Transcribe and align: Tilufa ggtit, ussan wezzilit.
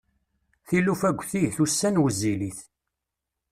Tilufa 0.67 1.09
ggtit, 1.17 1.55
ussan 1.63 1.95
wezzilit. 2.03 2.59